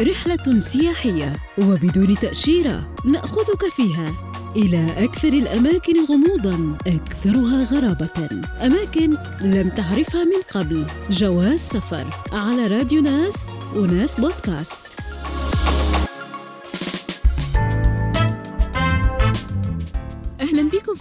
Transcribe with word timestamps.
رحلة 0.00 0.58
سياحية 0.58 1.32
وبدون 1.58 2.14
تأشيرة 2.16 2.94
نأخذك 3.04 3.64
فيها 3.76 4.14
إلى 4.56 5.04
أكثر 5.04 5.28
الأماكن 5.28 6.04
غموضاً 6.04 6.76
أكثرها 6.86 7.64
غرابة. 7.64 8.28
أماكن 8.62 9.16
لم 9.40 9.68
تعرفها 9.68 10.24
من 10.24 10.42
قبل. 10.54 10.86
جواز 11.10 11.60
سفر 11.60 12.06
على 12.32 12.66
راديو 12.66 13.02
ناس 13.02 13.48
وناس 13.76 14.20
بودكاست. 14.20 15.01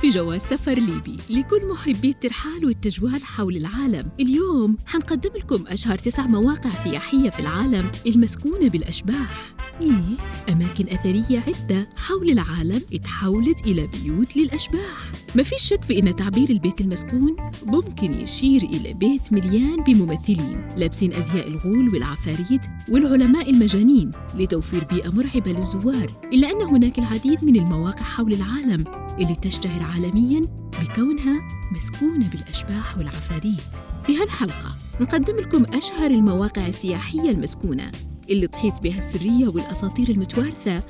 في 0.01 0.09
جواز 0.09 0.41
سفر 0.41 0.73
ليبي 0.73 1.17
لكل 1.29 1.67
محبي 1.67 2.09
الترحال 2.09 2.65
والتجوال 2.65 3.23
حول 3.23 3.57
العالم. 3.57 4.11
اليوم 4.19 4.77
حنقدم 4.85 5.29
لكم 5.35 5.67
أشهر 5.67 5.97
تسع 5.97 6.27
مواقع 6.27 6.73
سياحية 6.73 7.29
في 7.29 7.39
العالم 7.39 7.91
المسكونة 8.07 8.69
بالأشباح. 8.69 9.53
إيه؟ 9.81 10.53
أماكن 10.53 10.89
أثرية 10.89 11.43
عدة 11.47 11.89
حول 11.95 12.29
العالم 12.29 12.81
اتحولت 12.93 13.67
إلى 13.67 13.87
بيوت 13.87 14.37
للأشباح. 14.37 15.11
ما 15.35 15.43
فيش 15.43 15.61
شك 15.61 15.83
في 15.83 15.99
أن 15.99 16.15
تعبير 16.15 16.49
البيت 16.49 16.81
المسكون 16.81 17.35
ممكن 17.65 18.13
يشير 18.13 18.61
إلى 18.61 18.93
بيت 18.93 19.33
مليان 19.33 19.83
بممثلين 19.83 20.67
لابسين 20.77 21.13
أزياء 21.13 21.47
الغول 21.47 21.93
والعفاريت 21.93 22.61
والعلماء 22.89 23.49
المجانين 23.49 24.11
لتوفير 24.35 24.83
بيئة 24.83 25.09
مرعبة 25.09 25.51
للزوار 25.51 26.11
إلا 26.33 26.51
أن 26.51 26.61
هناك 26.61 26.99
العديد 26.99 27.43
من 27.43 27.55
المواقع 27.55 28.03
حول 28.03 28.33
العالم 28.33 28.83
اللي 29.19 29.35
تشتهر 29.41 29.83
عالمياً 29.83 30.47
بكونها 30.81 31.41
مسكونة 31.71 32.29
بالأشباح 32.31 32.97
والعفاريت. 32.97 33.75
في 34.03 34.17
هالحلقة 34.17 34.75
نقدم 35.01 35.35
لكم 35.35 35.65
أشهر 35.73 36.11
المواقع 36.11 36.67
السياحية 36.67 37.31
المسكونة. 37.31 37.91
اللي 38.31 38.47
تحيط 38.47 38.81
بها 38.81 38.97
السرية 38.97 39.47
والأساطير 39.47 40.09
المتوارثة 40.09 40.83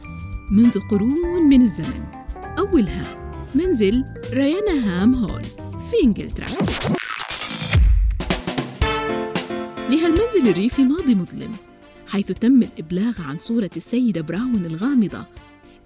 منذ 0.52 0.80
قرون 0.80 1.50
من 1.50 1.62
الزمن. 1.62 2.06
أولها 2.60 3.34
منزل 3.56 4.04
رينهام 4.34 5.16
هول 5.16 5.44
في 5.92 6.04
إنجلترا. 6.04 6.48
لهالمنزل 9.90 10.50
الريفي 10.50 10.84
ماضي 10.84 11.16
مظلم 11.16 11.52
حيث 12.08 12.26
تم 12.32 12.64
الإبلاغ 12.64 13.22
عن 13.22 13.38
صورة 13.40 13.70
السيدة 13.78 14.22
براون 14.22 14.66
الغامضة 14.66 15.26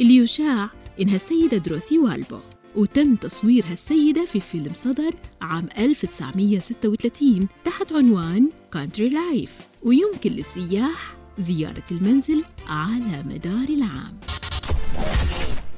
اللي 0.02 0.16
يشاع 0.16 0.70
إنها 1.02 1.16
السيدة 1.16 1.58
دروثي 1.58 2.00
والبول. 2.00 2.40
وتم 2.76 3.16
تصوير 3.16 3.64
هالسيدة 3.72 4.26
في 4.26 4.40
فيلم 4.40 4.74
صدر 4.74 5.12
عام 5.42 5.70
1936 5.78 7.48
تحت 7.66 7.94
عنوان 7.94 8.50
Country 8.74 9.10
Life 9.10 9.58
ويمكن 9.84 10.32
للسياح 10.32 11.16
زيارة 11.40 11.84
المنزل 11.92 12.44
على 12.68 13.24
مدار 13.26 13.70
العام. 13.70 14.18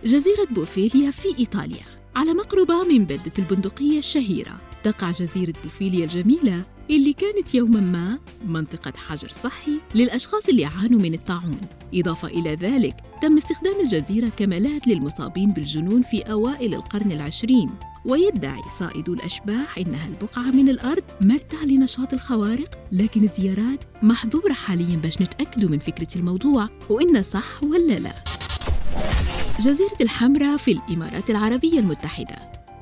جزيرة 0.05 0.47
بوفيليا 0.51 1.11
في 1.11 1.39
إيطاليا. 1.39 1.83
على 2.15 2.33
مقربة 2.33 2.83
من 2.83 3.05
بلدة 3.05 3.31
البندقية 3.39 3.99
الشهيرة. 3.99 4.61
تقع 4.83 5.11
جزيرة 5.11 5.53
بوفيليا 5.63 6.03
الجميلة 6.05 6.63
اللي 6.89 7.13
كانت 7.13 7.55
يوما 7.55 7.79
ما 7.79 8.19
منطقة 8.45 8.93
حجر 8.97 9.29
صحي 9.29 9.79
للأشخاص 9.95 10.49
اللي 10.49 10.61
يعانوا 10.61 10.99
من 10.99 11.13
الطاعون. 11.13 11.61
إضافة 11.93 12.27
إلى 12.27 12.55
ذلك 12.55 12.95
تم 13.21 13.37
استخدام 13.37 13.79
الجزيرة 13.79 14.29
كملاذ 14.37 14.79
للمصابين 14.87 15.51
بالجنون 15.51 16.01
في 16.01 16.21
أوائل 16.21 16.73
القرن 16.73 17.11
العشرين. 17.11 17.69
ويدعي 18.07 18.61
صائدو 18.79 19.13
الأشباح 19.13 19.77
إنها 19.77 20.07
البقعة 20.07 20.51
من 20.51 20.69
الأرض 20.69 21.03
مرتع 21.21 21.63
لنشاط 21.63 22.13
الخوارق 22.13 22.79
لكن 22.91 23.23
الزيارات 23.23 23.79
محظورة 24.03 24.53
حاليا 24.53 24.95
باش 24.95 25.21
نتأكدوا 25.21 25.69
من 25.69 25.79
فكرة 25.79 26.07
الموضوع 26.15 26.69
وإنه 26.89 27.21
صح 27.21 27.63
ولا 27.63 27.99
لا. 27.99 28.13
جزيرة 29.59 29.97
الحمراء 30.01 30.57
في 30.57 30.71
الإمارات 30.71 31.29
العربية 31.29 31.79
المتحدة. 31.79 32.35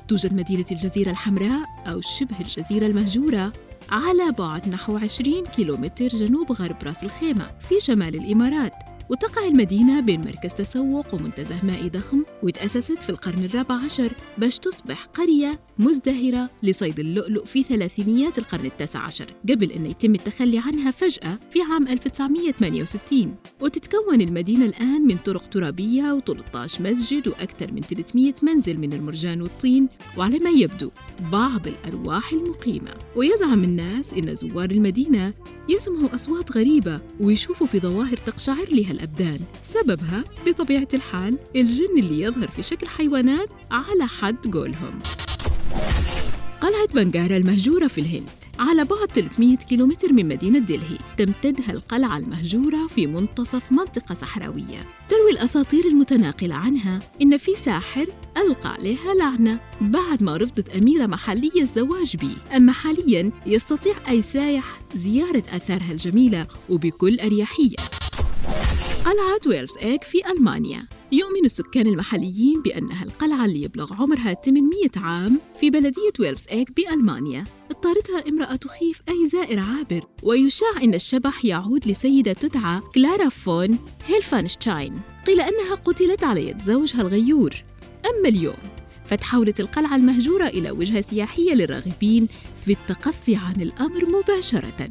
توجد 0.08 0.34
مدينة 0.34 0.64
الجزيرة 0.70 1.10
الحمراء 1.10 1.64
أو 1.86 2.00
شبه 2.00 2.40
الجزيرة 2.40 2.86
المهجورة 2.86 3.52
على 3.90 4.32
بعد 4.38 4.68
نحو 4.68 4.96
20 4.96 5.44
كيلومتر 5.46 6.08
جنوب 6.08 6.52
غرب 6.52 6.76
راس 6.82 7.04
الخيمة 7.04 7.50
في 7.68 7.80
شمال 7.80 8.14
الإمارات. 8.14 8.72
وتقع 9.10 9.44
المدينة 9.46 10.00
بين 10.00 10.20
مركز 10.20 10.54
تسوق 10.54 11.14
ومنتزه 11.14 11.64
مائي 11.64 11.88
ضخم 11.88 12.24
وتأسست 12.42 13.02
في 13.02 13.10
القرن 13.10 13.44
الرابع 13.44 13.74
عشر 13.74 14.12
باش 14.38 14.58
تصبح 14.58 15.04
قرية 15.04 15.58
مزدهرة 15.78 16.50
لصيد 16.62 17.00
اللؤلؤ 17.00 17.44
في 17.44 17.62
ثلاثينيات 17.62 18.38
القرن 18.38 18.66
التاسع 18.66 19.00
عشر 19.00 19.26
قبل 19.50 19.72
أن 19.72 19.86
يتم 19.86 20.14
التخلي 20.14 20.58
عنها 20.58 20.90
فجأة 20.90 21.38
في 21.50 21.62
عام 21.62 21.88
1968 21.88 23.34
وتتكون 23.60 24.20
المدينة 24.20 24.64
الآن 24.64 25.06
من 25.06 25.16
طرق 25.16 25.46
ترابية 25.46 26.18
و13 26.20 26.80
مسجد 26.80 27.28
وأكثر 27.28 27.72
من 27.72 27.80
300 27.80 28.34
منزل 28.42 28.78
من 28.78 28.92
المرجان 28.92 29.42
والطين 29.42 29.88
وعلى 30.18 30.38
ما 30.38 30.50
يبدو 30.50 30.90
بعض 31.32 31.66
الأرواح 31.66 32.32
المقيمة. 32.32 32.94
ويزعم 33.16 33.64
الناس 33.64 34.12
أن 34.12 34.34
زوار 34.34 34.70
المدينة 34.70 35.34
يسمعوا 35.68 36.14
أصوات 36.14 36.56
غريبة 36.56 37.00
ويشوفوا 37.20 37.66
في 37.66 37.80
ظواهر 37.80 38.16
تقشعر 38.16 38.66
لها 38.70 38.92
الأبدان. 38.92 39.38
سببها 39.62 40.24
بطبيعة 40.46 40.88
الحال 40.94 41.38
الجن 41.56 41.98
اللي 41.98 42.20
يظهر 42.20 42.48
في 42.48 42.62
شكل 42.62 42.86
حيوانات 42.86 43.48
على 43.70 44.06
حد 44.06 44.54
قولهم. 44.54 45.00
قلعة 46.60 46.86
بنغارا 46.94 47.36
المهجورة 47.36 47.86
في 47.86 48.00
الهند. 48.00 48.28
على 48.58 48.84
بعد 48.84 49.08
300 49.14 49.56
كيلومتر 49.56 50.12
من 50.12 50.28
مدينة 50.28 50.58
دلهي 50.58 50.98
تمتدها 51.16 51.70
القلعة 51.70 52.18
المهجورة 52.18 52.86
في 52.86 53.06
منتصف 53.06 53.72
منطقة 53.72 54.14
صحراوية. 54.14 54.86
تروي 55.08 55.30
الأساطير 55.30 55.84
المتناقلة 55.84 56.54
عنها 56.54 56.98
إن 57.22 57.36
في 57.36 57.54
ساحر 57.54 58.06
ألقى 58.36 58.68
عليها 58.68 59.14
لعنة 59.14 59.60
بعد 59.80 60.22
ما 60.22 60.36
رفضت 60.36 60.68
أميرة 60.68 61.06
محلية 61.06 61.62
الزواج 61.62 62.16
به. 62.16 62.56
أما 62.56 62.72
حالياً 62.72 63.30
يستطيع 63.46 63.94
أي 64.08 64.22
سايح 64.22 64.80
زيارة 64.94 65.42
آثارها 65.52 65.92
الجميلة 65.92 66.46
وبكل 66.70 67.20
أريحية. 67.20 67.76
قلعة 69.04 69.40
ويلفز 69.46 69.76
إيك 69.82 70.04
في 70.04 70.18
ألمانيا. 70.30 70.88
يؤمن 71.12 71.44
السكان 71.44 71.86
المحليين 71.86 72.62
بأنها 72.62 73.04
القلعة 73.04 73.44
اللي 73.44 73.62
يبلغ 73.62 74.02
عمرها 74.02 74.34
800 74.34 74.90
عام 74.96 75.40
في 75.60 75.70
بلدية 75.70 76.12
ويلفز 76.20 76.46
إيك 76.50 76.72
بألمانيا. 76.76 77.44
اضطرتها 77.70 78.28
امرأة 78.28 78.56
تخيف 78.56 79.02
أي 79.08 79.28
زائر 79.28 79.58
عابر 79.58 80.04
ويشاع 80.22 80.82
أن 80.82 80.94
الشبح 80.94 81.44
يعود 81.44 81.88
لسيدة 81.88 82.32
تدعى 82.32 82.80
كلارا 82.94 83.28
فون 83.28 83.78
هيلفانشتاين. 84.06 85.00
قيل 85.26 85.40
أنها 85.40 85.74
قتلت 85.74 86.24
على 86.24 86.48
يد 86.48 86.62
زوجها 86.62 87.00
الغيور. 87.00 87.54
أما 88.06 88.28
اليوم 88.28 88.56
فتحولت 89.04 89.60
القلعة 89.60 89.96
المهجورة 89.96 90.46
إلى 90.46 90.70
وجهة 90.70 91.00
سياحية 91.00 91.54
للراغبين 91.54 92.28
في 92.64 92.72
التقصي 92.72 93.36
عن 93.36 93.60
الأمر 93.60 94.08
مباشرة. 94.08 94.88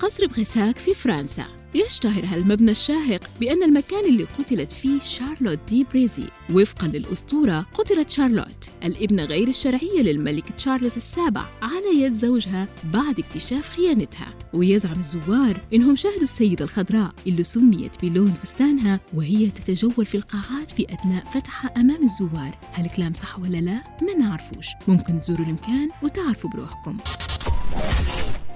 قصر 0.00 0.26
بريساك 0.26 0.78
في 0.78 0.94
فرنسا. 0.94 1.55
يشتهر 1.74 2.24
هالمبنى 2.24 2.70
الشاهق 2.70 3.20
بأنه 3.40 3.62
المكان 3.62 4.04
اللي 4.04 4.24
قتلت 4.38 4.72
فيه 4.72 5.00
شارلوت 5.00 5.58
دي 5.68 5.84
بريزي. 5.84 6.24
وفقا 6.50 6.86
للأسطورة 6.86 7.66
قتلت 7.74 8.10
شارلوت 8.10 8.70
الابنة 8.84 9.24
غير 9.24 9.48
الشرعية 9.48 10.02
للملك 10.02 10.50
تشارلز 10.50 10.96
السابع 10.96 11.44
على 11.62 12.00
يد 12.02 12.14
زوجها 12.14 12.68
بعد 12.84 13.18
اكتشاف 13.18 13.68
خيانتها. 13.68 14.34
ويزعم 14.52 14.98
الزوار 14.98 15.60
إنهم 15.74 15.96
شاهدوا 15.96 16.22
السيدة 16.22 16.64
الخضراء 16.64 17.12
اللي 17.26 17.44
سميت 17.44 18.02
بلون 18.02 18.34
فستانها 18.42 19.00
وهي 19.14 19.50
تتجول 19.50 20.06
في 20.06 20.14
القاعات 20.14 20.70
في 20.70 20.86
أثناء 20.92 21.24
فتحها 21.24 21.70
أمام 21.76 22.02
الزوار. 22.02 22.58
هل 22.72 22.84
الكلام 22.84 23.12
صح 23.12 23.38
ولا 23.38 23.58
لا؟ 23.58 23.82
ما 24.02 24.14
نعرفوش. 24.18 24.66
ممكن 24.88 25.20
تزوروا 25.20 25.46
المكان 25.46 25.88
وتعرفوا 26.02 26.50
بروحكم. 26.50 26.96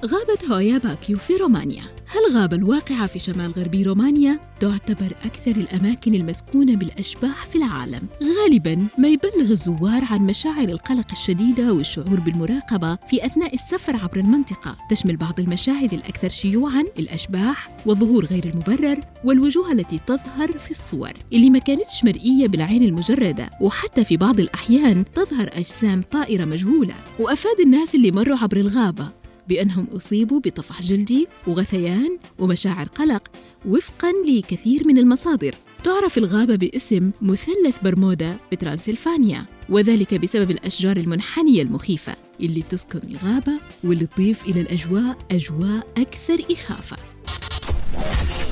غابة 0.04 0.54
هويا 0.54 0.78
باكيو 0.78 1.18
في 1.18 1.36
رومانيا. 1.36 1.82
هالغابة 2.12 2.56
الواقعة 2.56 3.06
في 3.06 3.18
شمال 3.18 3.50
غربي 3.50 3.82
رومانيا؟ 3.82 4.40
تعتبر 4.60 5.16
أكثر 5.24 5.50
الأماكن 5.50 6.14
المسكونة 6.14 6.76
بالأشباح 6.76 7.46
في 7.46 7.56
العالم. 7.56 8.02
غالباً 8.22 8.86
ما 8.98 9.08
يبلغ 9.08 9.50
الزوار 9.50 10.04
عن 10.10 10.20
مشاعر 10.20 10.68
القلق 10.68 11.06
الشديدة 11.12 11.72
والشعور 11.72 12.20
بالمراقبة 12.20 12.98
في 13.10 13.26
أثناء 13.26 13.54
السفر 13.54 13.96
عبر 13.96 14.16
المنطقة. 14.16 14.76
تشمل 14.90 15.16
بعض 15.16 15.40
المشاهد 15.40 15.92
الأكثر 15.92 16.28
شيوعاً 16.28 16.84
الأشباح 16.98 17.70
والظهور 17.86 18.24
غير 18.24 18.44
المبرر 18.44 19.00
والوجوه 19.24 19.72
التي 19.72 20.00
تظهر 20.06 20.58
في 20.58 20.70
الصور. 20.70 21.12
اللي 21.32 21.50
ما 21.50 21.58
كانتش 21.58 22.04
مرئية 22.04 22.48
بالعين 22.48 22.82
المجردة. 22.82 23.50
وحتى 23.60 24.04
في 24.04 24.16
بعض 24.16 24.40
الأحيان 24.40 25.04
تظهر 25.14 25.50
أجسام 25.52 26.02
طائرة 26.10 26.44
مجهولة. 26.44 26.94
وأفاد 27.18 27.60
الناس 27.60 27.94
اللي 27.94 28.10
مروا 28.10 28.36
عبر 28.36 28.56
الغابة 28.56 29.19
بأنهم 29.50 29.86
أصيبوا 29.92 30.40
بطفح 30.40 30.82
جلدي 30.82 31.28
وغثيان 31.46 32.18
ومشاعر 32.38 32.86
قلق 32.86 33.22
وفقا 33.66 34.12
لكثير 34.28 34.86
من 34.86 34.98
المصادر. 34.98 35.54
تعرف 35.84 36.18
الغابة 36.18 36.56
باسم 36.56 37.10
مثلث 37.22 37.78
برمودا 37.84 38.36
بترانسلفانيا 38.52 39.46
وذلك 39.68 40.14
بسبب 40.14 40.50
الأشجار 40.50 40.96
المنحنية 40.96 41.62
المخيفة 41.62 42.16
اللي 42.40 42.62
تسكن 42.62 43.00
الغابة 43.10 43.52
واللي 43.84 44.06
تضيف 44.06 44.44
إلى 44.48 44.60
الأجواء 44.60 45.18
أجواء 45.30 45.86
أكثر 45.96 46.44
إخافة. 46.50 47.09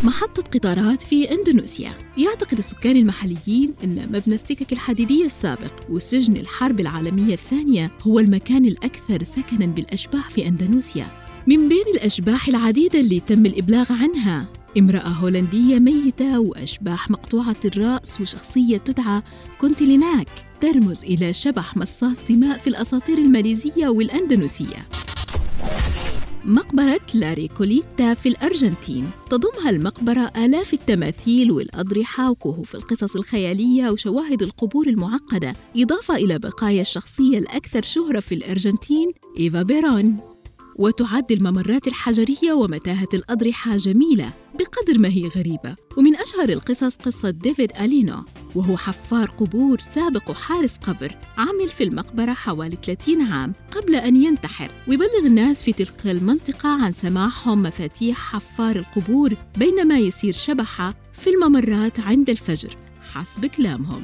محطة 0.05 0.43
قطارات 0.43 1.03
في 1.03 1.31
إندونيسيا. 1.33 1.95
يعتقد 2.19 2.59
السكان 2.59 2.97
المحليين 2.97 3.75
أن 3.85 4.07
مبنى 4.13 4.35
السكك 4.35 4.73
الحديدية 4.73 5.25
السابق 5.25 5.73
وسجن 5.91 6.37
الحرب 6.37 6.81
العالمية 6.81 7.35
الثانية 7.35 7.91
هو 8.03 8.19
المكان 8.19 8.65
الأكثر 8.65 9.23
سكناً 9.23 9.67
بالأشباح 9.67 10.31
في 10.31 10.49
أندونيسيا. 10.49 11.07
من 11.47 11.69
بين 11.69 11.85
الأشباح 11.95 12.49
العديدة 12.49 13.01
اللي 13.01 13.21
تم 13.21 13.47
الإبلاغ 13.47 13.93
عنها 13.93 14.49
امرأة 14.79 15.09
هولندية 15.09 15.79
ميتة 15.79 16.41
وأشباح 16.41 17.11
مقطوعة 17.11 17.57
الرأس 17.65 18.21
وشخصية 18.21 18.77
تدعى 18.77 19.23
كونتيليناك 19.61 20.29
ترمز 20.61 21.05
إلى 21.05 21.33
شبح 21.33 21.77
مصاص 21.77 22.17
دماء 22.29 22.59
في 22.59 22.67
الأساطير 22.67 23.19
الماليزية 23.19 23.89
والأندونيسية. 23.89 24.89
مقبرة 26.49 27.01
لاريكوليتا 27.15 28.15
في 28.15 28.29
الأرجنتين. 28.29 29.11
تضمها 29.31 29.71
المقبرة 29.71 30.33
آلاف 30.37 30.75
التماثيل 30.75 31.53
والأضرحة 31.53 32.31
وكهوف 32.31 32.75
القصص 32.75 33.17
الخيالية 33.17 33.91
وشواهد 33.91 34.43
القبور 34.43 34.87
المعقدة. 34.87 35.55
إضافة 35.77 36.15
إلى 36.15 36.39
بقايا 36.39 36.81
الشخصية 36.81 37.39
الأكثر 37.39 37.83
شهرة 37.83 38.21
في 38.21 38.35
الأرجنتين 38.35 39.13
إيفا 39.39 39.63
بيرون. 39.63 40.17
وتعد 40.77 41.33
الممرات 41.33 41.87
الحجرية 41.87 42.53
ومتاهة 42.53 43.09
الأضرحة 43.15 43.77
جميلة 43.77 44.33
بقدر 44.59 44.99
ما 44.99 45.09
هي 45.09 45.29
غريبة. 45.29 45.77
ومن 45.97 46.17
أشهر 46.17 46.49
القصص 46.49 46.97
قصة 46.97 47.31
ديفيد 47.31 47.73
ألينو. 47.81 48.25
وهو 48.55 48.77
حفار 48.77 49.31
قبور 49.31 49.79
سابق 49.79 50.31
وحارس 50.31 50.77
قبر 50.77 51.15
عمل 51.39 51.69
في 51.69 51.85
المقبرة 51.85 52.33
حوالي 52.33 52.77
30 52.87 53.33
عام 53.33 53.53
قبل 53.73 53.95
أن 53.95 54.17
ينتحر. 54.17 54.71
ويبلغ 54.89 55.27
الناس 55.27 55.63
في 55.63 55.73
تلك 55.73 56.07
المنطقة 56.07 56.69
عن 56.69 56.93
سماعهم 56.93 57.63
مفاتيح 57.63 58.19
حفار 58.19 58.77
القبور 58.77 59.35
بينما 59.57 59.99
يسير 59.99 60.33
شبحة 60.33 60.95
في 61.13 61.31
الممرات 61.31 62.01
عند 62.01 62.31
الفجر. 62.31 62.77
حسب 63.13 63.47
كلامهم. 63.47 64.03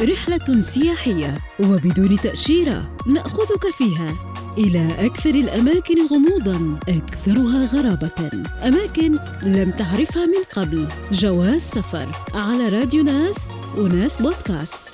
رحلة 0.00 0.60
سياحية 0.60 1.38
وبدون 1.60 2.20
تأشيرة 2.20 2.96
نأخذك 3.06 3.66
فيها. 3.78 4.33
إلى 4.58 5.06
أكثر 5.06 5.30
الأماكن 5.30 6.06
غموضاً 6.06 6.78
أكثرها 6.88 7.66
غرابة. 7.66 8.30
أماكن 8.62 9.18
لم 9.42 9.70
تعرفها 9.70 10.26
من 10.26 10.44
قبل. 10.56 10.86
جواز 11.12 11.60
سفر 11.60 12.08
على 12.34 12.68
راديو 12.68 13.02
ناس 13.02 13.50
وناس 13.78 14.22
بودكاست. 14.22 14.93